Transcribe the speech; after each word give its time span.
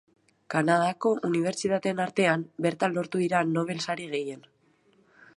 Kanadako 0.51 1.09
unibertsitateen 1.27 2.01
artean, 2.05 2.45
bertan 2.67 2.95
lortu 2.95 3.21
dira 3.25 3.43
Nobel 3.51 3.83
Sari 3.89 4.09
gehien. 4.15 4.41